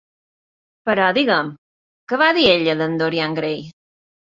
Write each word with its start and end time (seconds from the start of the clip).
Però, 0.91 1.11
digues-me, 1.19 1.55
què 2.13 2.21
va 2.25 2.33
dir 2.41 2.49
ella 2.59 2.79
de 2.85 2.93
Dorian 3.07 3.41
Gray? 3.43 3.67